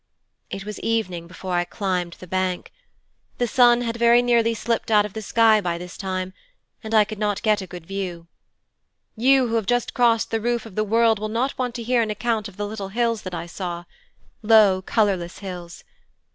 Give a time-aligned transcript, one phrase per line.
[0.49, 2.71] 'It was evening before I climbed the bank.
[3.37, 6.33] The sun had very nearly slipped out of the sky by this time,
[6.83, 8.25] and I could not get a good view.
[9.15, 12.01] You, who have just crossed the Roof of the World, will not want to hear
[12.01, 13.83] an account of the little hills that I saw
[14.41, 15.83] low colourless hills.